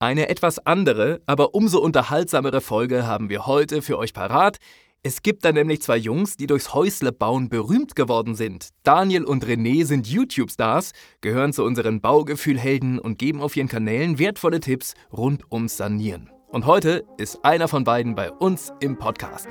[0.00, 4.58] Eine etwas andere, aber umso unterhaltsamere Folge haben wir heute für euch parat.
[5.02, 8.68] Es gibt da nämlich zwei Jungs, die durchs Häuslebauen berühmt geworden sind.
[8.84, 14.60] Daniel und René sind YouTube-Stars, gehören zu unseren Baugefühlhelden und geben auf ihren Kanälen wertvolle
[14.60, 16.30] Tipps rund ums Sanieren.
[16.46, 19.48] Und heute ist einer von beiden bei uns im Podcast.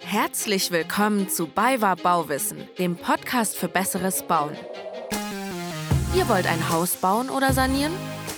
[0.00, 4.56] Herzlich willkommen zu BayWa Bauwissen, dem Podcast für besseres Bauen.
[6.14, 7.92] Ihr wollt ein Haus bauen oder sanieren?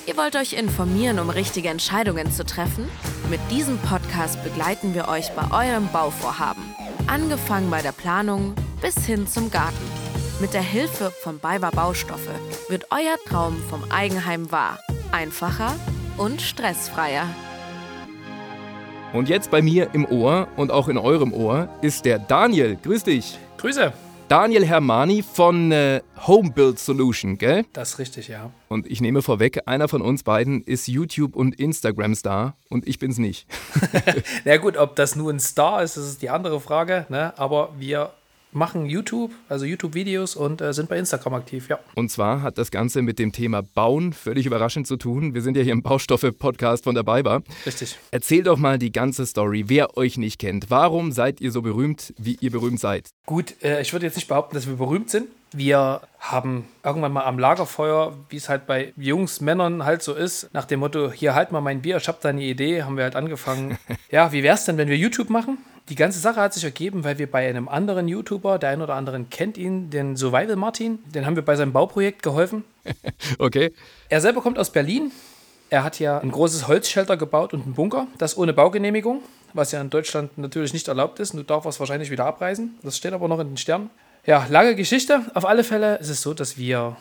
[0.09, 2.89] Ihr wollt euch informieren, um richtige Entscheidungen zu treffen?
[3.29, 6.63] Mit diesem Podcast begleiten wir euch bei eurem Bauvorhaben.
[7.07, 9.77] Angefangen bei der Planung bis hin zum Garten.
[10.41, 12.31] Mit der Hilfe von BayWa Baustoffe
[12.71, 14.79] wird euer Traum vom Eigenheim wahr.
[15.13, 15.75] Einfacher
[16.17, 17.27] und stressfreier.
[19.13, 22.79] Und jetzt bei mir im Ohr und auch in eurem Ohr ist der Daniel.
[22.83, 23.39] Grüß dich.
[23.59, 23.93] Grüße.
[24.29, 27.65] Daniel Hermani von äh, Home Build Solution, gell?
[27.73, 28.51] Das ist richtig, ja.
[28.69, 33.17] Und ich nehme vorweg, einer von uns beiden ist YouTube- und Instagram-Star und ich bin's
[33.17, 33.47] nicht.
[34.45, 37.07] Na gut, ob das nur ein Star ist, das ist die andere Frage.
[37.09, 37.33] Ne?
[37.39, 38.11] Aber wir
[38.53, 41.79] machen YouTube, also YouTube-Videos und äh, sind bei Instagram aktiv, ja.
[41.95, 45.35] Und zwar hat das Ganze mit dem Thema Bauen völlig überraschend zu tun.
[45.35, 47.43] Wir sind ja hier im Baustoffe-Podcast von der BayWa.
[47.67, 47.97] Richtig.
[48.11, 50.71] Erzähl doch mal die ganze Story, wer euch nicht kennt.
[50.71, 53.11] Warum seid ihr so berühmt, wie ihr berühmt seid?
[53.27, 55.29] Gut, äh, ich würde jetzt nicht behaupten, dass wir berühmt sind.
[55.53, 60.53] Wir haben irgendwann mal am Lagerfeuer, wie es halt bei Jungs, Männern halt so ist,
[60.53, 63.05] nach dem Motto, hier halt mal mein Bier, ich habe da eine Idee, haben wir
[63.05, 63.79] halt angefangen.
[64.11, 65.59] ja, wie wäre es denn, wenn wir YouTube machen?
[65.89, 68.95] Die ganze Sache hat sich ergeben, weil wir bei einem anderen YouTuber, der ein oder
[68.95, 72.65] andere kennt ihn, den Survival Martin, den haben wir bei seinem Bauprojekt geholfen.
[73.39, 73.73] okay.
[74.11, 75.13] Er selber kommt aus Berlin.
[75.71, 79.23] Er hat ja ein großes Holzshelter gebaut und einen Bunker, das ohne Baugenehmigung,
[79.55, 81.33] was ja in Deutschland natürlich nicht erlaubt ist.
[81.35, 82.79] Du darfst es wahrscheinlich wieder abreißen.
[82.83, 83.91] Das steht aber noch in den Sternen.
[84.27, 85.23] Ja, lange Geschichte.
[85.35, 86.97] Auf alle Fälle ist es so, dass wir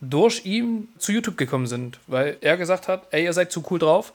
[0.00, 3.78] durch ihn zu YouTube gekommen sind, weil er gesagt hat, ey, ihr seid zu cool
[3.78, 4.14] drauf.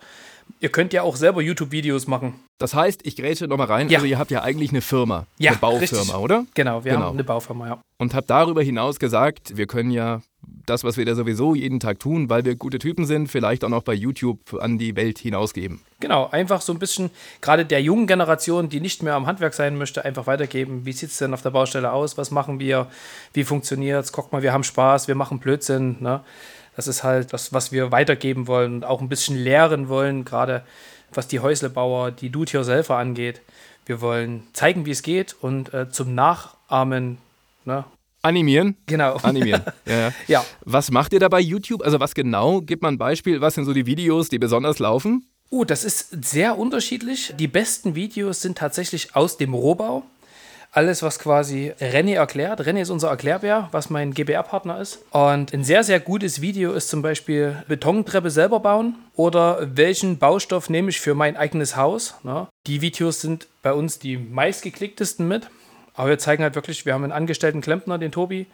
[0.62, 2.36] Ihr könnt ja auch selber YouTube-Videos machen.
[2.60, 3.98] Das heißt, ich grätsche nochmal rein, Ja.
[3.98, 6.16] also ihr habt ja eigentlich eine Firma, Ja, eine Baufirma, richtig.
[6.16, 6.46] oder?
[6.54, 7.06] Genau, wir Genau.
[7.08, 7.82] haben eine Baufirma, ja.
[7.98, 10.22] Und habt darüber hinaus gesagt, wir können ja
[10.66, 13.70] das, was wir da sowieso jeden Tag tun, weil wir gute Typen sind, vielleicht auch
[13.70, 15.82] noch bei YouTube an die Welt hinausgeben.
[16.00, 17.10] Genau, einfach so ein bisschen,
[17.42, 20.86] gerade der jungen Generation, die nicht mehr am Handwerk sein möchte, einfach weitergeben.
[20.86, 22.18] Wie sieht es denn auf der Baustelle aus?
[22.18, 22.88] Was machen wir?
[23.34, 24.12] Wie funktioniert es?
[24.12, 25.98] Guck mal, wir haben Spaß, wir machen Blödsinn.
[26.00, 26.22] Ne?
[26.76, 30.64] Das ist halt das, was wir weitergeben wollen und auch ein bisschen lehren wollen, gerade
[31.14, 33.42] was die Häuslebauer, die Do-it-yourselfer angeht.
[33.86, 37.20] Wir wollen zeigen, wie es geht und äh, zum Nachahmen.
[37.64, 37.86] Ne?
[38.22, 38.76] Animieren?
[38.88, 39.18] Genau.
[39.18, 39.62] Animieren.
[39.86, 40.14] ja, ja.
[40.28, 41.84] Ja, Was macht ihr da bei YouTube?
[41.84, 42.62] Also was genau?
[42.62, 43.40] Gib mal ein Beispiel.
[43.40, 45.28] Was sind so die Videos, die besonders laufen?
[45.52, 47.36] Uh, das ist sehr unterschiedlich.
[47.38, 50.04] Die besten Videos sind tatsächlich aus dem Rohbau.
[50.76, 52.60] Alles, was quasi René erklärt.
[52.60, 55.00] René ist unser Erklärbär, was mein GBR-Partner ist.
[55.12, 60.70] Und ein sehr, sehr gutes Video ist zum Beispiel Betontreppe selber bauen oder welchen Baustoff
[60.70, 62.16] nehme ich für mein eigenes Haus.
[62.24, 62.50] Ne?
[62.68, 65.50] Die Videos sind bei uns die meistgeklicktesten mit.
[65.94, 68.46] Aber wir zeigen halt wirklich, wir haben einen angestellten Klempner, den Tobi.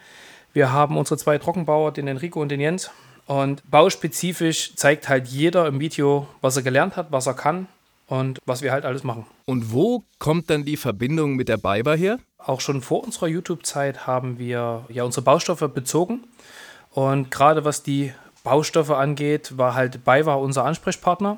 [0.53, 2.91] Wir haben unsere zwei Trockenbauer, den Enrico und den Jens.
[3.25, 7.65] Und bauspezifisch zeigt halt jeder im Video, was er gelernt hat, was er kann
[8.11, 9.25] und was wir halt alles machen.
[9.45, 12.19] Und wo kommt dann die Verbindung mit der BayWa her?
[12.37, 16.25] Auch schon vor unserer YouTube-Zeit haben wir ja unsere Baustoffe bezogen.
[16.89, 18.11] Und gerade was die
[18.43, 21.37] Baustoffe angeht, war halt BayWa unser Ansprechpartner.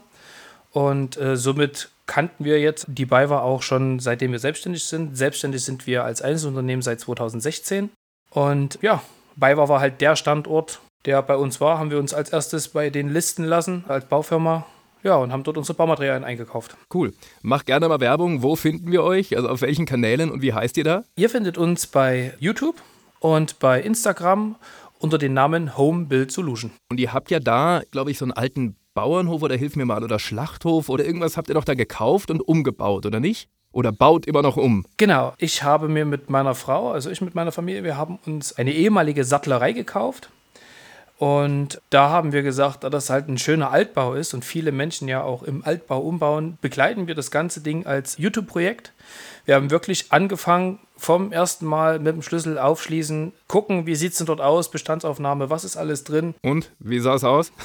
[0.71, 5.15] Und äh, somit kannten wir jetzt die BayWa auch schon seitdem wir selbstständig sind.
[5.15, 7.91] Selbstständig sind wir als Einzelunternehmen seit 2016.
[8.31, 9.03] Und ja,
[9.35, 11.77] BayWa war halt der Standort, der bei uns war.
[11.77, 14.65] Haben wir uns als erstes bei den listen lassen als Baufirma.
[15.03, 16.77] Ja, und haben dort unsere Baumaterialien eingekauft.
[16.93, 17.13] Cool.
[17.41, 18.41] Mach gerne mal Werbung.
[18.41, 19.35] Wo finden wir euch?
[19.35, 21.03] Also auf welchen Kanälen und wie heißt ihr da?
[21.15, 22.81] Ihr findet uns bei YouTube
[23.19, 24.55] und bei Instagram
[24.99, 26.71] unter dem Namen Home Build Solution.
[26.89, 30.03] Und ihr habt ja da, glaube ich, so einen alten Bauernhof oder hilf mir mal
[30.03, 33.49] oder Schlachthof oder irgendwas habt ihr doch da gekauft und umgebaut, oder nicht?
[33.73, 34.85] Oder baut immer noch um?
[34.97, 38.53] Genau, ich habe mir mit meiner Frau, also ich mit meiner Familie, wir haben uns
[38.53, 40.29] eine ehemalige Sattlerei gekauft.
[41.17, 45.07] Und da haben wir gesagt, da das halt ein schöner Altbau ist und viele Menschen
[45.07, 48.93] ja auch im Altbau umbauen, begleiten wir das ganze Ding als YouTube-Projekt.
[49.45, 54.19] Wir haben wirklich angefangen vom ersten Mal mit dem Schlüssel aufschließen, gucken, wie sieht es
[54.19, 56.33] denn dort aus, Bestandsaufnahme, was ist alles drin.
[56.41, 57.51] Und wie sah es aus?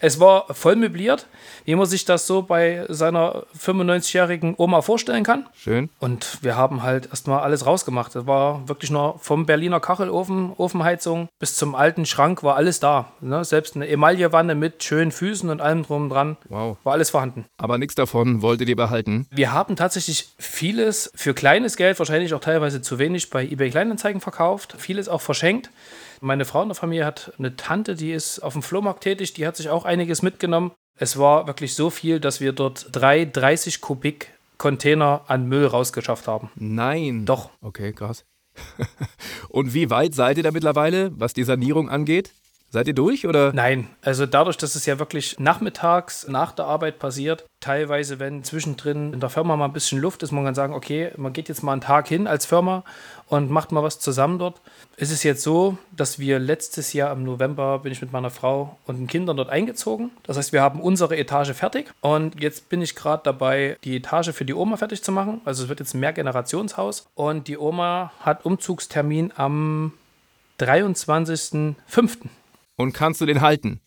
[0.00, 1.26] Es war voll möbliert,
[1.64, 5.46] wie man sich das so bei seiner 95-jährigen Oma vorstellen kann.
[5.54, 5.88] Schön.
[5.98, 8.14] Und wir haben halt erstmal alles rausgemacht.
[8.14, 13.12] Das war wirklich nur vom Berliner Kachelofen, Ofenheizung bis zum alten Schrank war alles da.
[13.20, 13.44] Ne?
[13.44, 16.36] Selbst eine Emaillewanne mit schönen Füßen und allem drum und dran.
[16.50, 16.76] Wow.
[16.84, 17.46] War alles vorhanden.
[17.56, 19.26] Aber nichts davon wolltet ihr behalten.
[19.30, 24.20] Wir haben tatsächlich vieles für kleines Geld, wahrscheinlich auch teilweise zu wenig, bei eBay Kleinanzeigen
[24.20, 24.74] verkauft.
[24.78, 25.70] Vieles auch verschenkt.
[26.20, 29.46] Meine Frau in der Familie hat eine Tante, die ist auf dem Flohmarkt tätig, die
[29.46, 30.72] hat sich auch einiges mitgenommen.
[30.98, 36.28] Es war wirklich so viel, dass wir dort drei 30 Kubik Container an Müll rausgeschafft
[36.28, 36.50] haben.
[36.54, 37.26] Nein.
[37.26, 37.50] Doch.
[37.60, 38.24] Okay, krass.
[39.48, 42.30] Und wie weit seid ihr da mittlerweile, was die Sanierung angeht?
[42.74, 43.52] Seid ihr durch oder?
[43.52, 49.12] Nein, also dadurch, dass es ja wirklich nachmittags nach der Arbeit passiert, teilweise, wenn zwischendrin
[49.12, 51.62] in der Firma mal ein bisschen Luft ist, man kann sagen, okay, man geht jetzt
[51.62, 52.82] mal einen Tag hin als Firma
[53.28, 54.60] und macht mal was zusammen dort.
[54.96, 58.76] Es ist jetzt so, dass wir letztes Jahr im November bin ich mit meiner Frau
[58.86, 60.10] und den Kindern dort eingezogen.
[60.24, 64.32] Das heißt, wir haben unsere Etage fertig und jetzt bin ich gerade dabei, die Etage
[64.32, 65.42] für die Oma fertig zu machen.
[65.44, 69.92] Also es wird jetzt ein Mehrgenerationshaus und die Oma hat Umzugstermin am
[70.58, 72.30] 23.05.
[72.76, 73.80] Und kannst du den halten?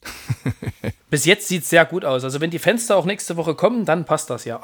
[1.10, 2.24] Bis jetzt sieht es sehr gut aus.
[2.24, 4.62] Also wenn die Fenster auch nächste Woche kommen, dann passt das ja.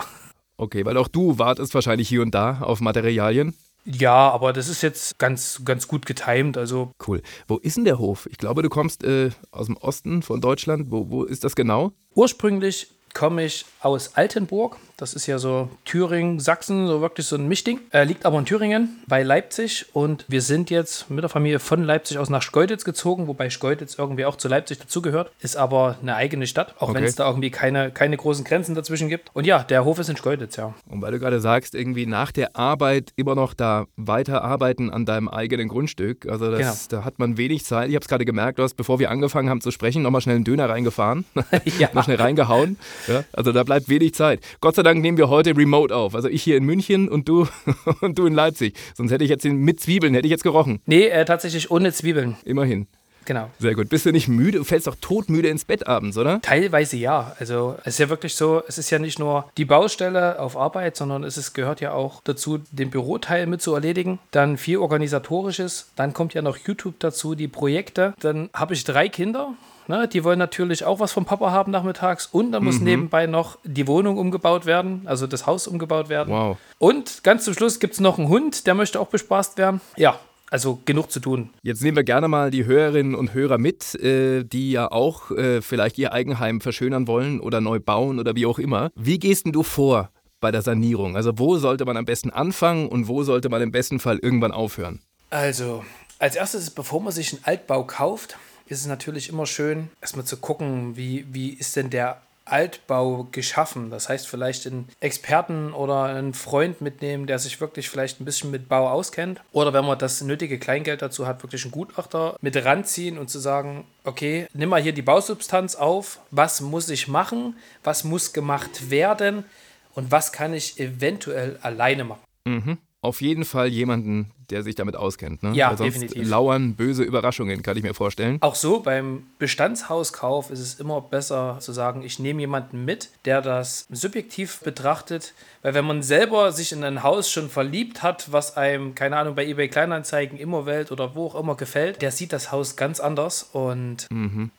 [0.58, 3.56] Okay, weil auch du wartest wahrscheinlich hier und da auf Materialien.
[3.86, 6.58] Ja, aber das ist jetzt ganz, ganz gut getimt.
[6.58, 7.22] Also Cool.
[7.48, 8.28] Wo ist denn der Hof?
[8.32, 10.90] Ich glaube, du kommst äh, aus dem Osten von Deutschland.
[10.90, 11.92] Wo, wo ist das genau?
[12.16, 14.78] ursprünglich komme ich aus Altenburg.
[14.98, 17.80] Das ist ja so Thüringen, Sachsen, so wirklich so ein Mischding.
[17.92, 21.84] Äh, liegt aber in Thüringen bei Leipzig und wir sind jetzt mit der Familie von
[21.84, 25.32] Leipzig aus nach Schkeuditz gezogen, wobei Schkeuditz irgendwie auch zu Leipzig dazugehört.
[25.42, 27.06] Ist aber eine eigene Stadt, auch wenn Okay.
[27.06, 29.30] es da irgendwie keine, keine großen Grenzen dazwischen gibt.
[29.34, 30.74] Und ja, der Hof ist in Schkeuditz, ja.
[30.88, 35.28] Und weil du gerade sagst, irgendwie nach der Arbeit immer noch da weiterarbeiten an deinem
[35.28, 36.28] eigenen Grundstück.
[36.30, 37.02] Also das, Genau.
[37.02, 37.90] da hat man wenig Zeit.
[37.90, 40.36] Ich habe es gerade gemerkt, du hast, bevor wir angefangen haben zu sprechen, nochmal schnell
[40.36, 41.26] einen Döner reingefahren.
[41.80, 41.90] Ja.
[41.94, 42.78] noch schnell reingehauen.
[43.08, 44.42] Ja, also da bleibt wenig Zeit.
[44.62, 46.16] Gott sei Dank nehmen wir heute remote auf.
[46.16, 47.48] Also ich hier in München und du
[48.02, 48.76] und du in Leipzig.
[48.96, 50.80] Sonst hätte ich jetzt den mit Zwiebeln, hätte ich jetzt gerochen.
[50.86, 52.36] Nee, äh, tatsächlich ohne Zwiebeln.
[52.46, 52.88] Immerhin.
[53.26, 53.50] Genau.
[53.60, 53.90] Sehr gut.
[53.90, 54.60] Bist du nicht müde?
[54.60, 56.42] Du fällst doch todmüde ins Bett abends, oder?
[56.42, 57.36] Teilweise ja.
[57.40, 60.96] Also es ist ja wirklich so, es ist ja nicht nur die Baustelle auf Arbeit,
[60.98, 64.20] sondern es ist, gehört ja auch dazu, den Büroteil mit zu erledigen.
[64.32, 65.92] Dann viel organisatorisches.
[65.96, 68.14] Dann kommt ja noch YouTube dazu, die Projekte.
[68.20, 69.54] Dann habe ich drei Kinder.
[69.88, 73.58] Ne, die wollen natürlich auch was vom Papa haben nachmittags und dann muss nebenbei noch
[73.64, 76.34] die Wohnung umgebaut werden, also das Haus umgebaut werden.
[76.34, 76.58] Wow.
[76.78, 79.82] Und ganz zum Schluss gibt es noch einen Hund, der möchte auch bespaßt werden.
[79.98, 80.20] Ja,
[80.54, 81.50] also genug zu tun.
[81.64, 85.62] Jetzt nehmen wir gerne mal die Hörerinnen und Hörer mit, äh, die ja auch äh,
[85.64, 88.92] vielleicht ihr Eigenheim verschönern wollen oder neu bauen oder wie auch immer.
[88.96, 91.16] Wie gehst denn du vor bei der Sanierung?
[91.16, 94.52] Also wo sollte man am besten anfangen und wo sollte man im besten Fall irgendwann
[94.52, 95.02] aufhören?
[95.32, 95.84] Also,
[96.20, 98.38] als erstes, bevor man sich einen Altbau kauft,
[98.68, 103.90] ist es natürlich immer schön, erstmal zu gucken, wie, wie ist denn der Altbau geschaffen.
[103.90, 108.52] Das heißt, vielleicht einen Experten oder einen Freund mitnehmen, der sich wirklich vielleicht ein bisschen
[108.52, 109.42] mit Bau auskennt.
[109.52, 113.40] Oder wenn man das nötige Kleingeld dazu hat, wirklich einen Gutachter mit ranziehen und zu
[113.40, 118.90] sagen, okay, nimm mal hier die Bausubstanz auf, was muss ich machen, was muss gemacht
[118.90, 119.46] werden
[119.94, 122.24] und was kann ich eventuell alleine machen.
[122.46, 122.78] Mhm.
[123.02, 125.44] Auf jeden Fall jemanden, der sich damit auskennt.
[125.44, 125.54] Ne?
[125.54, 126.30] Ja, Weil sonst definitiv.
[126.30, 128.38] lauern böse Überraschungen, kann ich mir vorstellen.
[128.42, 133.42] Auch so beim Bestandshauskauf ist es immer besser zu sagen, ich nehme jemanden mit, der
[133.42, 138.58] das subjektiv betrachtet, weil wenn man selber sich in ein Haus schon verliebt hat, was
[138.58, 142.52] einem, keine Ahnung, bei eBay Kleinanzeigen, Immowelt oder wo auch immer gefällt, der sieht das
[142.52, 144.08] Haus ganz anders und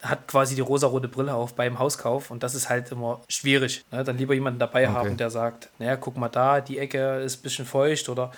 [0.02, 3.84] hat quasi die rosarote Brille auf beim Hauskauf und das ist halt immer schwierig.
[3.92, 4.04] Ne?
[4.04, 7.42] Dann lieber jemanden dabei haben, der sagt, naja, guck mal da, die Ecke ist ein
[7.42, 8.32] bisschen feucht oder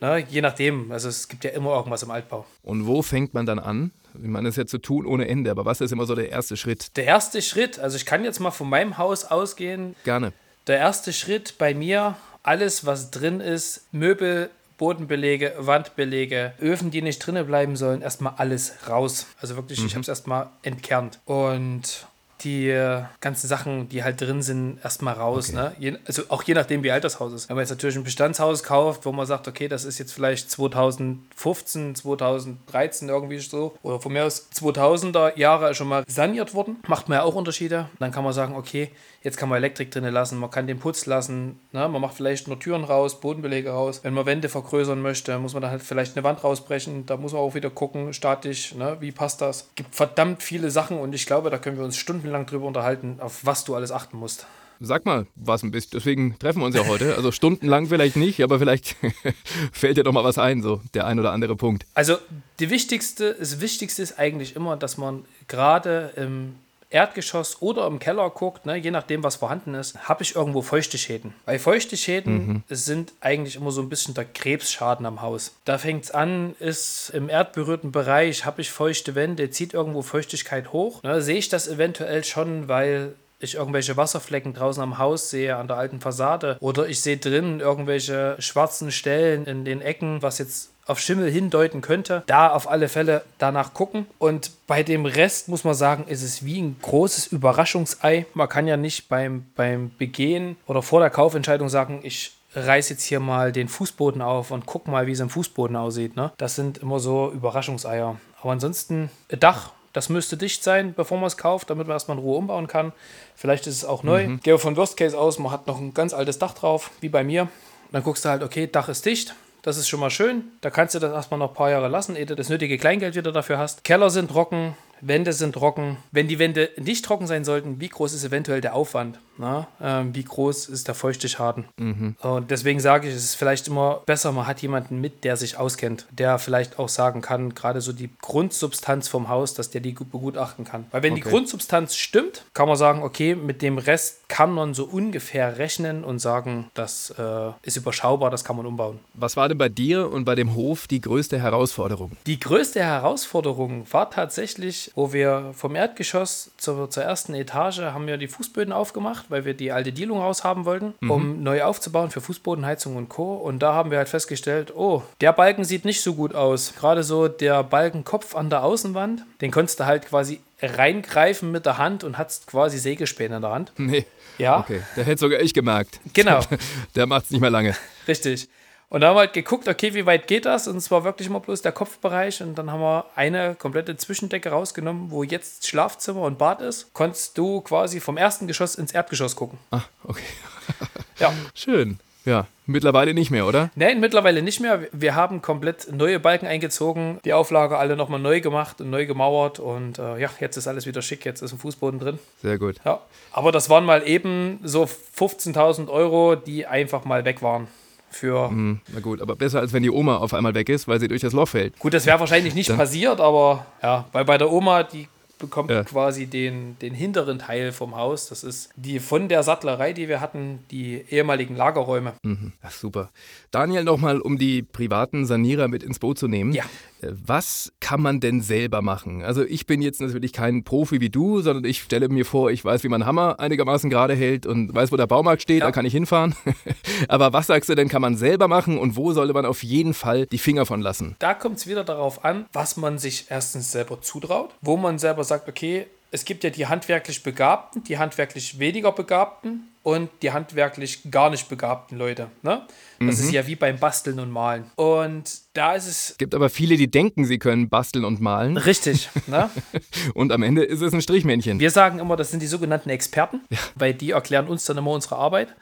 [0.00, 0.90] ne, je nachdem.
[0.92, 2.46] Also es gibt ja immer irgendwas im Altbau.
[2.62, 3.92] Und wo fängt man dann an?
[4.14, 6.30] Ich meine, das ist ja zu tun ohne Ende, aber was ist immer so der
[6.30, 6.96] erste Schritt?
[6.96, 9.94] Der erste Schritt, also ich kann jetzt mal von meinem Haus ausgehen.
[10.04, 10.32] Gerne.
[10.66, 17.24] Der erste Schritt bei mir, alles was drin ist, Möbel, Bodenbelege, Wandbelege, Öfen, die nicht
[17.24, 19.26] drinnen bleiben sollen, erstmal alles raus.
[19.40, 21.18] Also wirklich, ich habe es erstmal entkernt.
[21.24, 22.06] Und
[22.44, 25.52] die äh, ganzen Sachen, die halt drin sind, erstmal raus.
[25.52, 25.74] Ne?
[25.78, 27.48] Je, also auch je nachdem, wie alt das Haus ist.
[27.48, 30.50] Wenn man jetzt natürlich ein Bestandshaus kauft, wo man sagt, okay, das ist jetzt vielleicht
[30.50, 37.08] 2015, 2013 irgendwie so, oder von mir aus 2000er Jahre schon mal saniert worden, macht
[37.08, 37.88] man ja auch Unterschiede.
[37.98, 38.90] Dann kann man sagen, okay,
[39.26, 41.88] jetzt kann man Elektrik drinnen lassen, man kann den Putz lassen, ne?
[41.88, 44.00] man macht vielleicht nur Türen raus, Bodenbelege raus.
[44.04, 47.06] Wenn man Wände vergrößern möchte, muss man dann halt vielleicht eine Wand rausbrechen.
[47.06, 48.98] Da muss man auch wieder gucken, statisch, ne?
[49.00, 49.68] wie passt das.
[49.74, 53.46] Gibt verdammt viele Sachen und ich glaube, da können wir uns stundenlang drüber unterhalten, auf
[53.46, 54.46] was du alles achten musst.
[54.80, 55.92] Sag mal, was ein bisschen.
[55.94, 57.14] Deswegen treffen wir uns ja heute.
[57.16, 58.96] Also stundenlang vielleicht nicht, aber vielleicht
[59.72, 61.86] fällt dir doch mal was ein, so der ein oder andere Punkt.
[61.94, 62.18] Also
[62.58, 66.56] die wichtigste, das Wichtigste ist eigentlich immer, dass man gerade im
[66.90, 70.98] Erdgeschoss oder im Keller guckt, ne, je nachdem, was vorhanden ist, habe ich irgendwo feuchte
[70.98, 71.34] Schäden.
[71.44, 75.54] Weil feuchte Schäden sind eigentlich immer so ein bisschen der Krebsschaden am Haus.
[75.64, 80.72] Da fängt es an, ist im erdberührten Bereich, habe ich feuchte Wände, zieht irgendwo Feuchtigkeit
[80.72, 81.02] hoch.
[81.02, 85.68] Ne, sehe ich das eventuell schon, weil ich irgendwelche Wasserflecken draußen am Haus sehe, an
[85.68, 86.56] der alten Fassade.
[86.60, 91.80] Oder ich sehe drinnen irgendwelche schwarzen Stellen in den Ecken, was jetzt auf Schimmel hindeuten
[91.80, 94.06] könnte, da auf alle Fälle danach gucken.
[94.18, 98.26] Und bei dem Rest muss man sagen, ist es wie ein großes Überraschungsei.
[98.34, 103.02] Man kann ja nicht beim, beim Begehen oder vor der Kaufentscheidung sagen, ich reiß jetzt
[103.02, 106.16] hier mal den Fußboden auf und guck mal, wie es im Fußboden aussieht.
[106.16, 106.32] Ne?
[106.38, 108.16] Das sind immer so Überraschungseier.
[108.40, 112.22] Aber ansonsten, Dach, das müsste dicht sein, bevor man es kauft, damit man erstmal in
[112.22, 112.92] Ruhe umbauen kann.
[113.34, 114.26] Vielleicht ist es auch neu.
[114.26, 114.40] Mhm.
[114.40, 117.24] Gehe von Worst Case aus, man hat noch ein ganz altes Dach drauf, wie bei
[117.24, 117.48] mir.
[117.92, 119.34] Dann guckst du halt, okay, Dach ist dicht.
[119.66, 120.44] Das ist schon mal schön.
[120.60, 123.16] Da kannst du das erstmal noch ein paar Jahre lassen, ehe du das nötige Kleingeld
[123.16, 123.82] wieder dafür hast.
[123.82, 125.96] Keller sind trocken, Wände sind trocken.
[126.12, 129.18] Wenn die Wände nicht trocken sein sollten, wie groß ist eventuell der Aufwand?
[129.38, 129.66] Na?
[129.80, 131.66] Ähm, wie groß ist der Feuchteschaden?
[131.76, 132.16] Mhm.
[132.20, 135.58] Und deswegen sage ich, es ist vielleicht immer besser, man hat jemanden mit, der sich
[135.58, 139.92] auskennt, der vielleicht auch sagen kann, gerade so die Grundsubstanz vom Haus, dass der die
[139.92, 140.86] begutachten kann.
[140.90, 141.22] Weil wenn okay.
[141.22, 146.04] die Grundsubstanz stimmt, kann man sagen, okay, mit dem Rest kann man so ungefähr rechnen
[146.04, 148.98] und sagen, das äh, ist überschaubar, das kann man umbauen.
[149.14, 152.12] Was war denn bei dir und bei dem Hof die größte Herausforderung?
[152.26, 158.16] Die größte Herausforderung war tatsächlich, wo wir vom Erdgeschoss zur, zur ersten Etage haben wir
[158.16, 161.10] die Fußböden aufgemacht weil wir die alte Dielung raushaben wollten, mhm.
[161.10, 163.34] um neu aufzubauen für Fußbodenheizung und Co.
[163.34, 166.74] Und da haben wir halt festgestellt, oh, der Balken sieht nicht so gut aus.
[166.78, 171.78] Gerade so der Balkenkopf an der Außenwand, den konntest du halt quasi reingreifen mit der
[171.78, 173.72] Hand und hast quasi Sägespäne in der Hand.
[173.76, 174.06] Nee.
[174.38, 174.60] Ja.
[174.60, 176.00] Okay, der hätte sogar ich gemerkt.
[176.12, 176.40] Genau.
[176.94, 177.74] der macht es nicht mehr lange.
[178.06, 178.48] Richtig.
[178.88, 180.68] Und da haben wir halt geguckt, okay, wie weit geht das?
[180.68, 182.40] Und es war wirklich immer bloß der Kopfbereich.
[182.42, 186.94] Und dann haben wir eine komplette Zwischendecke rausgenommen, wo jetzt Schlafzimmer und Bad ist.
[186.94, 189.58] Konntest du quasi vom ersten Geschoss ins Erdgeschoss gucken.
[189.72, 190.22] Ah, okay.
[191.18, 191.32] ja.
[191.54, 191.98] Schön.
[192.24, 193.70] Ja, mittlerweile nicht mehr, oder?
[193.76, 194.88] Nein, mittlerweile nicht mehr.
[194.90, 199.60] Wir haben komplett neue Balken eingezogen, die Auflage alle nochmal neu gemacht und neu gemauert
[199.60, 202.18] und äh, ja, jetzt ist alles wieder schick, jetzt ist ein Fußboden drin.
[202.42, 202.78] Sehr gut.
[202.84, 203.00] Ja,
[203.30, 207.68] aber das waren mal eben so 15.000 Euro, die einfach mal weg waren
[208.10, 208.48] für.
[208.50, 211.08] Mhm, na gut, aber besser als wenn die Oma auf einmal weg ist, weil sie
[211.08, 211.78] durch das Loch fällt.
[211.78, 215.84] Gut, das wäre wahrscheinlich nicht passiert, aber ja, weil bei der Oma, die bekommt ja.
[215.84, 218.28] quasi den, den hinteren Teil vom Haus.
[218.28, 222.14] Das ist die von der Sattlerei, die wir hatten, die ehemaligen Lagerräume.
[222.22, 222.52] Mhm.
[222.62, 223.10] Ach, super.
[223.50, 226.52] Daniel, nochmal, um die privaten Sanierer mit ins Boot zu nehmen.
[226.52, 226.64] Ja.
[227.02, 229.22] Äh, was kann man denn selber machen?
[229.22, 232.64] Also ich bin jetzt natürlich kein Profi wie du, sondern ich stelle mir vor, ich
[232.64, 235.66] weiß, wie man Hammer einigermaßen gerade hält und weiß, wo der Baumarkt steht, ja.
[235.66, 236.34] da kann ich hinfahren.
[237.08, 239.94] Aber was sagst du denn, kann man selber machen und wo sollte man auf jeden
[239.94, 241.16] Fall die Finger von lassen?
[241.18, 245.24] Da kommt es wieder darauf an, was man sich erstens selber zutraut, wo man selber
[245.26, 251.10] sagt, okay, es gibt ja die handwerklich Begabten, die handwerklich weniger Begabten und die handwerklich
[251.10, 252.30] gar nicht begabten Leute.
[252.42, 252.62] Ne?
[252.98, 253.24] Das mhm.
[253.24, 254.70] ist ja wie beim Basteln und Malen.
[254.76, 256.10] Und da ist es.
[256.10, 258.56] Es gibt aber viele, die denken, sie können basteln und malen.
[258.56, 259.10] Richtig.
[259.26, 259.50] Ne?
[260.14, 261.60] und am Ende ist es ein Strichmännchen.
[261.60, 263.58] Wir sagen immer, das sind die sogenannten Experten, ja.
[263.74, 265.54] weil die erklären uns dann immer unsere Arbeit.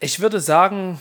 [0.00, 1.00] Ich würde sagen,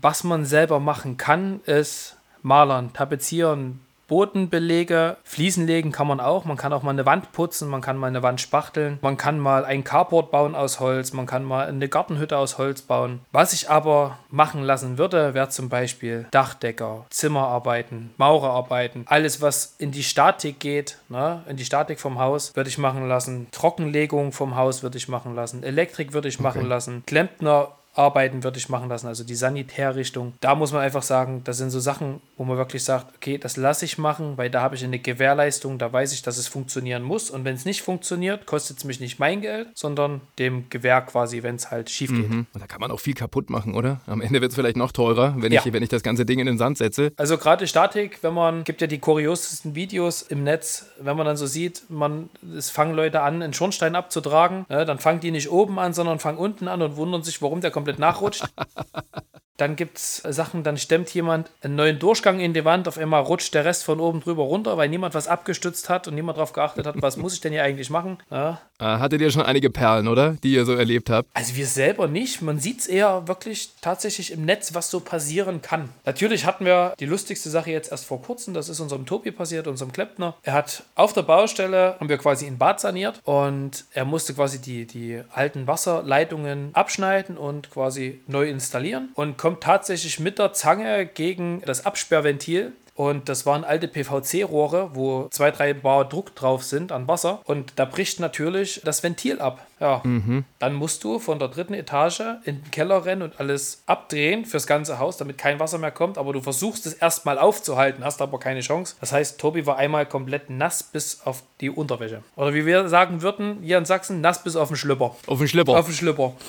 [0.00, 6.44] was man selber machen kann, ist Malern, Tapezieren, Bodenbelege, Fliesen legen kann man auch.
[6.44, 9.38] Man kann auch mal eine Wand putzen, man kann mal eine Wand spachteln, man kann
[9.38, 13.20] mal ein Carport bauen aus Holz, man kann mal eine Gartenhütte aus Holz bauen.
[13.32, 19.90] Was ich aber machen lassen würde, wäre zum Beispiel Dachdecker, Zimmerarbeiten, Maurerarbeiten, alles was in
[19.90, 23.48] die Statik geht, ne, in die Statik vom Haus, würde ich machen lassen.
[23.50, 25.62] Trockenlegung vom Haus würde ich machen lassen.
[25.62, 27.02] Elektrik würde ich machen lassen.
[27.06, 30.34] Klempner Arbeiten würde ich machen lassen, also die Sanitärrichtung.
[30.40, 33.56] Da muss man einfach sagen, das sind so Sachen, wo man wirklich sagt, okay, das
[33.56, 37.02] lasse ich machen, weil da habe ich eine Gewährleistung, da weiß ich, dass es funktionieren
[37.02, 37.30] muss.
[37.30, 41.42] Und wenn es nicht funktioniert, kostet es mich nicht mein Geld, sondern dem Gewehr quasi,
[41.42, 42.28] wenn es halt schief geht.
[42.28, 42.46] Mhm.
[42.52, 44.00] Und da kann man auch viel kaputt machen, oder?
[44.06, 45.62] Am Ende wird es vielleicht noch teurer, wenn, ja.
[45.64, 47.12] ich, wenn ich das ganze Ding in den Sand setze.
[47.16, 51.36] Also gerade Statik, wenn man, gibt ja die kuriosesten Videos im Netz, wenn man dann
[51.36, 55.50] so sieht, man, es fangen Leute an, einen Schornstein abzutragen, ne, dann fangen die nicht
[55.50, 58.44] oben an, sondern fangen unten an und wundern sich, warum der kommt komplett nachrutscht.
[59.56, 63.22] Dann gibt es Sachen, dann stemmt jemand einen neuen Durchgang in die Wand, auf einmal
[63.22, 66.52] rutscht der Rest von oben drüber runter, weil niemand was abgestützt hat und niemand darauf
[66.52, 68.18] geachtet hat, was muss ich denn hier eigentlich machen.
[68.30, 68.60] Ja.
[68.78, 70.36] Ah, hattet ihr schon einige Perlen, oder?
[70.42, 71.30] Die ihr so erlebt habt?
[71.32, 72.42] Also wir selber nicht.
[72.42, 75.88] Man sieht es eher wirklich tatsächlich im Netz, was so passieren kann.
[76.04, 79.66] Natürlich hatten wir die lustigste Sache jetzt erst vor kurzem, das ist unserem Tobi passiert,
[79.66, 80.34] unserem Kleppner.
[80.42, 84.60] Er hat auf der Baustelle, haben wir quasi ein Bad saniert und er musste quasi
[84.60, 91.06] die, die alten Wasserleitungen abschneiden und quasi neu installieren und kommt tatsächlich mit der Zange
[91.06, 96.90] gegen das Absperrventil und das waren alte PVC-Rohre, wo zwei, drei Bar Druck drauf sind
[96.90, 97.42] an Wasser.
[97.44, 99.64] Und da bricht natürlich das Ventil ab.
[99.78, 100.00] Ja.
[100.02, 100.44] Mhm.
[100.58, 104.66] Dann musst du von der dritten Etage in den Keller rennen und alles abdrehen fürs
[104.66, 106.18] ganze Haus, damit kein Wasser mehr kommt.
[106.18, 108.96] Aber du versuchst es erstmal aufzuhalten, hast aber keine Chance.
[108.98, 112.24] Das heißt, Tobi war einmal komplett nass bis auf die Unterwäsche.
[112.34, 115.14] Oder wie wir sagen würden, hier in Sachsen, nass bis auf den Schlüpper.
[115.28, 115.78] Auf den Schlüpper.
[115.78, 116.32] Auf den Schlüpper.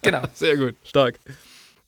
[0.00, 0.22] Genau.
[0.32, 1.18] Sehr gut, stark.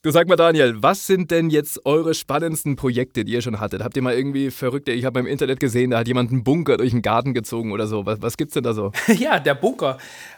[0.04, 3.82] Du sag mal, Daniel, was sind denn jetzt eure spannendsten Projekte, die ihr schon hattet?
[3.82, 6.76] Habt ihr mal irgendwie verrückte, ich habe im Internet gesehen, da hat jemand einen Bunker
[6.76, 8.04] durch den Garten gezogen oder so.
[8.04, 8.92] Was, was gibt's denn da so?
[9.18, 9.96] ja, der Bunker.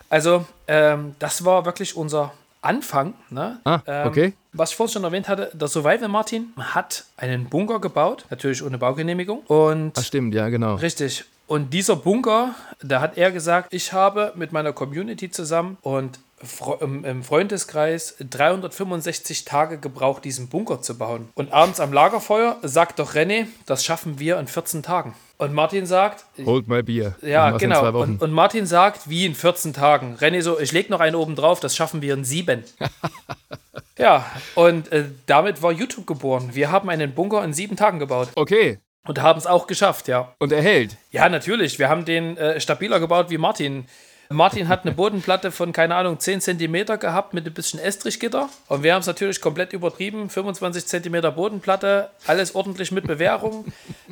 [0.09, 2.33] Also, ähm, das war wirklich unser
[2.63, 3.15] Anfang.
[3.29, 3.59] Ne?
[3.65, 4.33] Ah, ähm, okay.
[4.53, 8.79] was ich vorhin schon erwähnt hatte, der Survival Martin hat einen Bunker gebaut, natürlich ohne
[8.79, 9.41] Baugenehmigung.
[9.49, 10.77] Und Ach, stimmt, ja, genau.
[10.77, 11.25] Richtig.
[11.49, 12.55] Und dieser Bunker,
[12.85, 16.21] da hat er gesagt, ich habe mit meiner Community zusammen und
[16.81, 21.31] im Freundeskreis 365 Tage gebraucht, diesen Bunker zu bauen.
[21.35, 25.15] Und abends am Lagerfeuer sagt doch René, das schaffen wir in 14 Tagen.
[25.39, 26.25] Und Martin sagt.
[26.45, 27.15] Hold my beer.
[27.23, 28.01] Ja, genau.
[28.01, 30.17] Und, und, Martin sagt, wie in 14 Tagen.
[30.17, 32.65] René so, ich lege noch einen oben drauf, das schaffen wir in sieben.
[33.99, 34.25] ja,
[34.55, 36.51] und äh, damit war YouTube geboren.
[36.53, 38.29] Wir haben einen Bunker in sieben Tagen gebaut.
[38.35, 38.79] Okay.
[39.07, 40.35] Und haben es auch geschafft, ja.
[40.39, 40.97] Und er hält?
[41.13, 41.79] Ja, natürlich.
[41.79, 43.87] Wir haben den äh, stabiler gebaut wie Martin.
[44.29, 48.49] Martin hat eine Bodenplatte von, keine Ahnung, 10 cm gehabt mit ein bisschen Estrichgitter.
[48.69, 50.29] Und wir haben es natürlich komplett übertrieben.
[50.29, 53.67] 25 cm Bodenplatte, alles ordentlich mit Bewährung.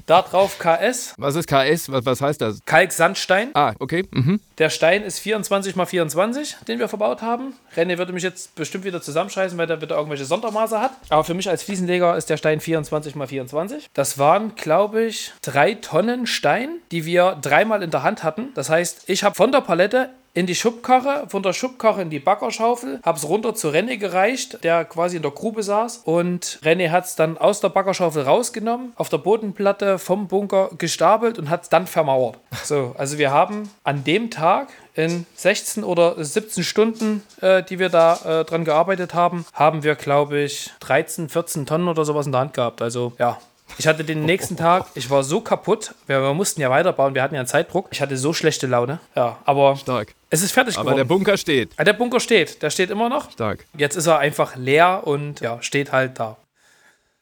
[0.07, 1.15] da drauf KS.
[1.17, 1.91] Was ist KS?
[1.91, 2.61] Was, heißt das?
[2.65, 3.51] Kalksandstein.
[3.55, 4.07] Ah, okay.
[4.11, 4.41] Mhm.
[4.59, 7.55] Der Stein ist 24 x 24, den wir verbaut haben.
[7.77, 10.93] René würde mich jetzt bestimmt wieder zusammenscheißen, weil der wieder irgendwelche Sondermaße hat.
[11.09, 13.89] Aber für mich als Fliesenleger ist der Stein 24 x 24.
[13.95, 18.49] Das waren, glaube ich, drei Tonnen Stein, die wir dreimal in der Hand hatten.
[18.55, 20.04] Das heißt, ich habe von der Palette
[20.35, 24.63] in die Schubkarre, von der Schubkarre in die Baggerschaufel, habe es runter zu René gereicht,
[24.65, 26.03] der quasi in der Grube saß.
[26.05, 31.39] Und René hat es dann aus der Baggerschaufel rausgenommen, auf der Bodenplatte vom Bunker gestapelt
[31.39, 32.39] und hat es dann vermauert.
[32.65, 37.91] So, also wir haben an dem Tag in 16 oder 17 Stunden, äh, die wir
[37.91, 42.33] da äh, dran gearbeitet haben, haben wir, glaube ich, 13, 14 Tonnen oder sowas in
[42.33, 42.81] der Hand gehabt.
[42.81, 43.39] Also ja,
[43.79, 47.23] ich hatte den nächsten Tag, ich war so kaputt, wir, wir, mussten ja weiterbauen, wir
[47.23, 47.89] hatten ja einen Zeitdruck.
[47.91, 49.01] Ich hatte so schlechte Laune.
[49.17, 50.15] Ja, aber Stark.
[50.31, 50.89] es ist fertig geworden.
[50.89, 51.71] Aber der Bunker steht.
[51.77, 53.31] Ah, der Bunker steht, der steht immer noch.
[53.31, 53.67] Stark.
[53.77, 56.37] Jetzt ist er einfach leer und ja, steht halt da.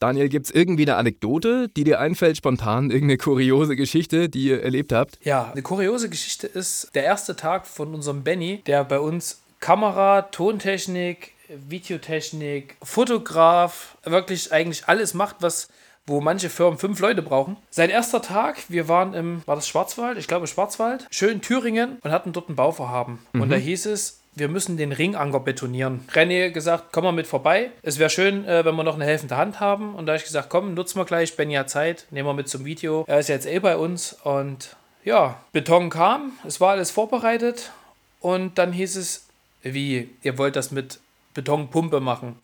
[0.02, 4.62] Daniel, gibt es irgendwie eine Anekdote, die dir einfällt, spontan, irgendeine kuriose Geschichte, die ihr
[4.62, 5.18] erlebt habt?
[5.22, 10.22] Ja, eine kuriose Geschichte ist der erste Tag von unserem Benny, der bei uns Kamera,
[10.22, 15.68] Tontechnik, Videotechnik, Fotograf, wirklich eigentlich alles macht, was
[16.06, 17.56] wo manche Firmen fünf Leute brauchen.
[17.70, 20.18] Sein erster Tag, wir waren im, war das Schwarzwald?
[20.18, 23.20] Ich glaube Schwarzwald, schön Thüringen und hatten dort ein Bauvorhaben.
[23.32, 23.40] Mhm.
[23.40, 26.06] Und da hieß es, wir müssen den Ringanker betonieren.
[26.12, 27.70] René gesagt, komm mal mit vorbei.
[27.82, 29.94] Es wäre schön, äh, wenn wir noch eine helfende Hand haben.
[29.94, 32.48] Und da habe ich gesagt, komm, nutzen wir gleich, Benny hat Zeit, nehmen wir mit
[32.48, 33.04] zum Video.
[33.06, 37.72] Er ist jetzt eh bei uns und ja, Beton kam, es war alles vorbereitet
[38.20, 39.26] und dann hieß es,
[39.62, 41.00] wie, ihr wollt das mit
[41.34, 42.38] Betonpumpe machen.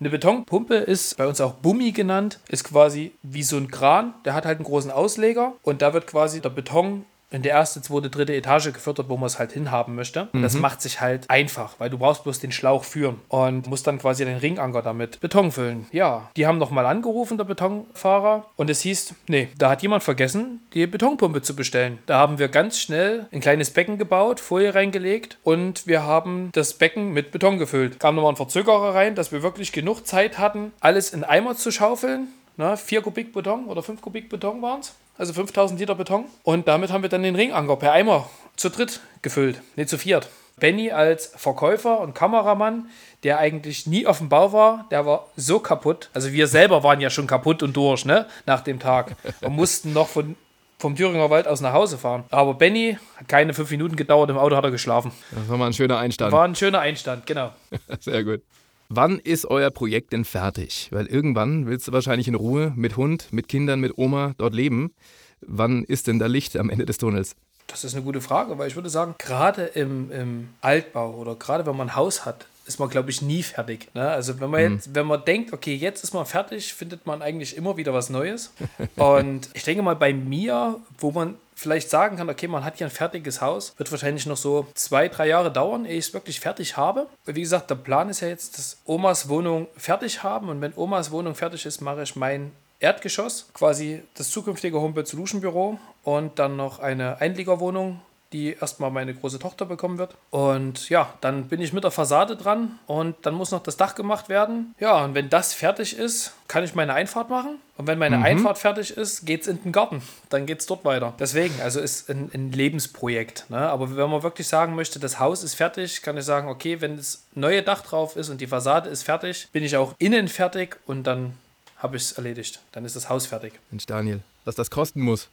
[0.00, 4.34] Eine Betonpumpe ist bei uns auch Bummi genannt, ist quasi wie so ein Kran, der
[4.34, 8.10] hat halt einen großen Ausleger und da wird quasi der Beton in die erste, zweite,
[8.10, 10.28] dritte Etage gefördert, wo man es halt hinhaben möchte.
[10.32, 10.60] Und das mhm.
[10.60, 14.24] macht sich halt einfach, weil du brauchst bloß den Schlauch führen und musst dann quasi
[14.24, 15.86] den Ringanker damit Beton füllen.
[15.90, 20.60] Ja, die haben nochmal angerufen, der Betonfahrer, und es hieß, nee, da hat jemand vergessen,
[20.74, 21.98] die Betonpumpe zu bestellen.
[22.06, 26.74] Da haben wir ganz schnell ein kleines Becken gebaut, Folie reingelegt und wir haben das
[26.74, 27.98] Becken mit Beton gefüllt.
[27.98, 31.72] Kam nochmal ein Verzögerer rein, dass wir wirklich genug Zeit hatten, alles in Eimer zu
[31.72, 32.28] schaufeln.
[32.56, 36.24] Na, 4 Kubik Beton oder 5 Kubik Beton waren es also 5000 Liter Beton.
[36.42, 40.28] Und damit haben wir dann den Ringanker per Eimer zu dritt gefüllt, nicht zu viert.
[40.56, 42.88] Benny als Verkäufer und Kameramann,
[43.24, 46.10] der eigentlich nie auf dem Bau war, der war so kaputt.
[46.14, 49.16] Also wir selber waren ja schon kaputt und durch, ne, nach dem Tag.
[49.40, 50.36] Wir mussten noch von,
[50.78, 52.24] vom Thüringer Wald aus nach Hause fahren.
[52.30, 55.10] Aber Benny hat keine fünf Minuten gedauert, im Auto hat er geschlafen.
[55.32, 56.32] Das war mal ein schöner Einstand.
[56.32, 57.50] War ein schöner Einstand, genau.
[58.00, 58.42] Sehr gut.
[58.88, 60.88] Wann ist euer Projekt denn fertig?
[60.90, 64.92] Weil irgendwann willst du wahrscheinlich in Ruhe mit Hund, mit Kindern, mit Oma dort leben.
[65.40, 67.36] Wann ist denn da Licht am Ende des Tunnels?
[67.66, 71.64] Das ist eine gute Frage, weil ich würde sagen, gerade im, im Altbau oder gerade
[71.66, 73.88] wenn man ein Haus hat, ist man, glaube ich, nie fertig.
[73.94, 74.08] Ne?
[74.08, 74.74] Also wenn man mhm.
[74.74, 78.10] jetzt, wenn man denkt, okay, jetzt ist man fertig, findet man eigentlich immer wieder was
[78.10, 78.52] Neues.
[78.96, 82.86] Und ich denke mal, bei mir, wo man vielleicht sagen kann, okay, man hat hier
[82.86, 86.40] ein fertiges Haus, wird wahrscheinlich noch so zwei, drei Jahre dauern, ehe ich es wirklich
[86.40, 87.06] fertig habe.
[87.24, 91.10] Wie gesagt, der Plan ist ja jetzt, dass Omas Wohnung fertig haben und wenn Omas
[91.10, 96.56] Wohnung fertig ist, mache ich mein Erdgeschoss, quasi das zukünftige Homebird Solution Büro und dann
[96.56, 98.00] noch eine Einliegerwohnung
[98.34, 100.16] die erstmal meine große Tochter bekommen wird.
[100.30, 103.94] Und ja, dann bin ich mit der Fassade dran und dann muss noch das Dach
[103.94, 104.74] gemacht werden.
[104.80, 107.60] Ja, und wenn das fertig ist, kann ich meine Einfahrt machen.
[107.76, 108.24] Und wenn meine mhm.
[108.24, 110.02] Einfahrt fertig ist, geht es in den Garten.
[110.30, 111.14] Dann geht es dort weiter.
[111.20, 113.48] Deswegen, also ist ein, ein Lebensprojekt.
[113.50, 113.58] Ne?
[113.58, 116.96] Aber wenn man wirklich sagen möchte, das Haus ist fertig, kann ich sagen, okay, wenn
[116.96, 120.76] das neue Dach drauf ist und die Fassade ist fertig, bin ich auch innen fertig
[120.86, 121.34] und dann
[121.76, 122.60] habe ich es erledigt.
[122.72, 123.52] Dann ist das Haus fertig.
[123.70, 125.28] Mensch, Daniel, was das kosten muss.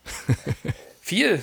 [1.02, 1.42] Viel.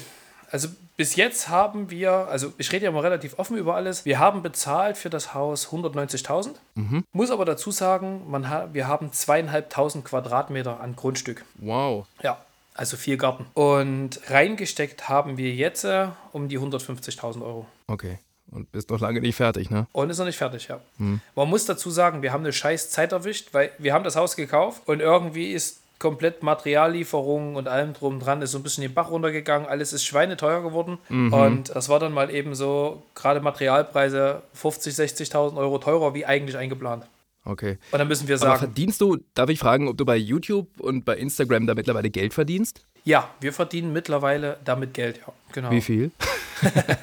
[0.51, 4.19] Also bis jetzt haben wir, also ich rede ja mal relativ offen über alles, wir
[4.19, 6.55] haben bezahlt für das Haus 190.000.
[6.75, 7.05] Mhm.
[7.13, 11.45] Muss aber dazu sagen, man ha wir haben zweieinhalbtausend Quadratmeter an Grundstück.
[11.57, 12.07] Wow.
[12.23, 12.39] Ja,
[12.75, 13.47] also vier Garten.
[13.55, 17.67] Und reingesteckt haben wir jetzt äh, um die 150.000 Euro.
[17.87, 18.19] Okay.
[18.51, 19.87] Und bist noch lange nicht fertig, ne?
[19.93, 20.81] Und ist noch nicht fertig, ja.
[21.35, 24.37] Man muss dazu sagen, wir haben eine scheiß Zeit erwischt, weil wir haben das Haus
[24.37, 28.95] gekauft und irgendwie ist komplett Materiallieferung und allem drum dran ist so ein bisschen den
[28.95, 29.69] Bach runtergegangen.
[29.69, 30.99] Alles ist schweineteuer geworden.
[31.09, 36.57] Und das war dann mal eben so, gerade Materialpreise 50, 60.000 Euro teurer wie eigentlich
[36.57, 37.05] eingeplant.
[37.45, 37.79] Okay.
[37.93, 40.69] Und dann müssen wir Aber sagen, verdienst du, darf ich fragen, ob du bei YouTube
[40.79, 42.83] und bei Instagram da mittlerweile Geld verdienst?
[43.09, 45.33] ja, wir verdienen mittlerweile damit Geld, ja.
[45.53, 45.71] Genau.
[45.71, 46.11] Wie viel?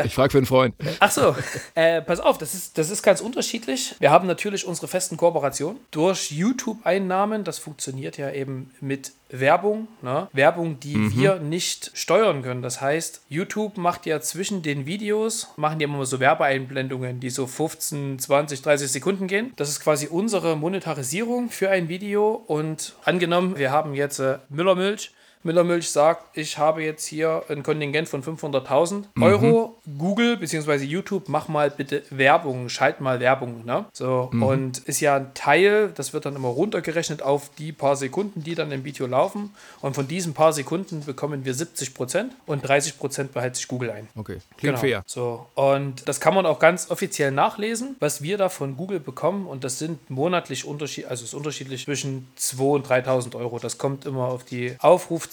[0.03, 0.75] Ich frage für einen Freund.
[0.99, 1.35] Ach so,
[1.75, 3.95] äh, pass auf, das ist, das ist ganz unterschiedlich.
[3.99, 7.43] Wir haben natürlich unsere festen Kooperationen durch YouTube-Einnahmen.
[7.43, 9.87] Das funktioniert ja eben mit Werbung.
[10.01, 10.27] Ne?
[10.33, 12.61] Werbung, die wir nicht steuern können.
[12.61, 17.47] Das heißt, YouTube macht ja zwischen den Videos, machen die immer so Werbeeinblendungen, die so
[17.47, 19.53] 15, 20, 30 Sekunden gehen.
[19.55, 22.43] Das ist quasi unsere Monetarisierung für ein Video.
[22.47, 25.11] Und angenommen, wir haben jetzt äh, Müllermilch.
[25.45, 29.77] Müllermilch sagt, ich habe jetzt hier ein Kontingent von 500.000 Euro.
[29.97, 30.83] Google bzw.
[30.83, 33.63] YouTube, mach mal bitte Werbung, schalt mal Werbung.
[33.63, 33.85] Ne?
[33.93, 38.43] So, und ist ja ein Teil, das wird dann immer runtergerechnet auf die paar Sekunden,
[38.43, 39.53] die dann im Video laufen.
[39.81, 43.91] Und von diesen paar Sekunden bekommen wir 70 Prozent und 30 Prozent behält sich Google
[43.91, 44.07] ein.
[44.15, 44.39] Okay.
[44.57, 45.03] Klingt fair.
[45.05, 49.45] So, und das kann man auch ganz offiziell nachlesen, was wir da von Google bekommen.
[49.45, 53.59] Und das sind monatlich Unterschied, also es ist unterschiedlich zwischen 2.000 und 3.000 Euro.
[53.59, 54.75] Das kommt immer auf die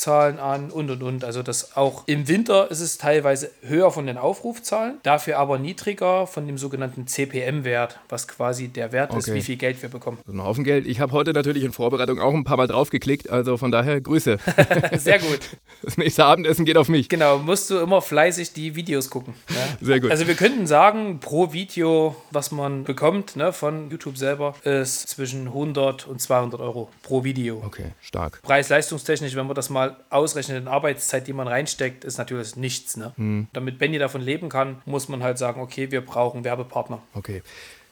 [0.02, 1.24] Aufrufzahlen an und und und.
[1.24, 6.26] Also das auch im Winter ist es teilweise höher von den Aufrufzahlen, dafür aber niedriger
[6.26, 9.34] von dem sogenannten CPM-Wert, was quasi der Wert ist, Okay.
[9.34, 10.18] wie viel Geld wir bekommen.
[10.26, 10.86] So ein Haufen Geld.
[10.86, 14.38] Ich habe heute natürlich in Vorbereitung auch ein paar Mal draufgeklickt, also von daher Grüße.
[14.96, 15.40] Sehr gut.
[15.82, 17.08] Das nächste Abendessen geht auf mich.
[17.08, 19.34] Genau, musst du immer fleißig die Videos gucken.
[19.48, 19.56] Ne?
[19.80, 20.10] Sehr gut.
[20.10, 25.46] Also wir könnten sagen, pro Video, was man bekommt ne, von YouTube selber, ist zwischen
[25.48, 27.62] 100 und 200 Euro pro Video.
[27.64, 28.40] Okay, stark.
[28.42, 32.96] Preis-leistungstechnisch, wenn man das mal ausrechnet in Arbeitszeit, die man reinsteckt, ist natürlich nichts.
[32.96, 33.12] Ne?
[33.16, 33.48] Hm.
[33.52, 37.02] Damit Benny davon leben kann, muss man halt sagen, okay, wir brauchen Werbepartner.
[37.14, 37.42] Okay.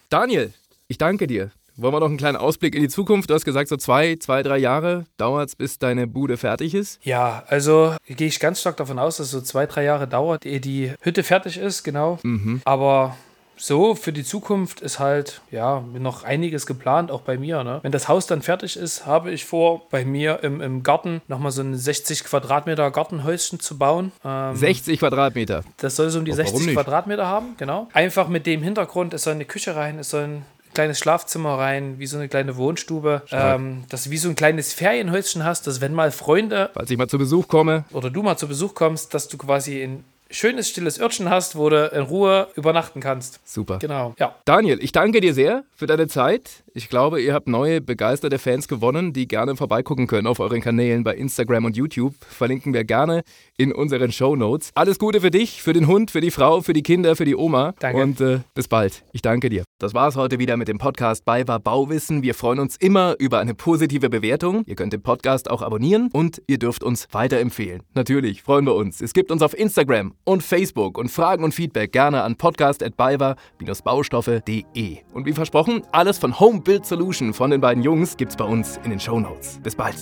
[0.09, 0.53] Daniel,
[0.88, 1.50] ich danke dir.
[1.76, 3.31] Wollen wir noch einen kleinen Ausblick in die Zukunft?
[3.31, 7.00] Du hast gesagt, so zwei, zwei, drei Jahre dauert es, bis deine Bude fertig ist.
[7.05, 10.44] Ja, also gehe ich ganz stark davon aus, dass es so zwei, drei Jahre dauert,
[10.44, 12.18] ehe die Hütte fertig ist, genau.
[12.64, 13.16] Aber
[13.61, 17.62] so für die Zukunft ist halt, ja, noch einiges geplant, auch bei mir.
[17.62, 17.81] Ne?
[17.83, 21.53] Wenn das Haus dann fertig ist, habe ich vor, bei mir im, im Garten nochmal
[21.53, 24.12] so ein 60 Quadratmeter Gartenhäuschen zu bauen.
[24.25, 25.62] Ähm, 60 Quadratmeter.
[25.77, 26.75] das soll so um die warum 60 nicht?
[26.75, 27.88] Quadratmeter haben, genau.
[27.92, 31.99] Einfach mit dem Hintergrund, es soll eine Küche rein, es soll ein kleines Schlafzimmer rein,
[31.99, 33.23] wie so eine kleine Wohnstube.
[33.31, 36.96] Ähm, dass du wie so ein kleines Ferienhäuschen hast, dass wenn mal Freunde Falls ich
[36.96, 40.69] mal zu Besuch komme, oder du mal zu Besuch kommst, dass du quasi ein schönes,
[40.69, 43.40] stilles Örtchen hast, wo du in Ruhe übernachten kannst.
[43.45, 43.79] super.
[43.79, 44.35] Genau, ja.
[44.45, 46.62] Daniel, ich danke dir sehr für deine Zeit.
[46.73, 51.03] Ich glaube, ihr habt neue, begeisterte Fans gewonnen, die gerne vorbeigucken können auf euren Kanälen
[51.03, 52.14] bei Instagram und YouTube.
[52.29, 53.23] Verlinken wir gerne
[53.57, 54.71] in unseren Show Notes.
[54.75, 57.35] Alles Gute für dich, für den Hund, für die Frau, für die Kinder, für die
[57.35, 57.75] Oma.
[57.81, 58.01] Danke.
[58.01, 59.03] Und äh, bis bald.
[59.12, 59.64] Ich danke dir.
[59.81, 62.23] Das war's heute wieder mit dem Podcast BayWa Bauwissen.
[62.23, 64.62] Wir freuen uns immer über eine positive Bewertung.
[64.66, 67.83] Ihr könnt den Podcast auch abonnieren und ihr dürft uns weiterempfehlen.
[67.95, 69.01] Natürlich freuen wir uns.
[69.01, 74.98] Es gibt uns auf Instagram und Facebook und Fragen und Feedback gerne an podcast.baywa-baustoffe.de.
[75.12, 78.78] Und wie versprochen, alles von Home Build Solution von den beiden Jungs gibt's bei uns
[78.85, 79.61] in den Show Notes.
[79.62, 79.96] Bis bald.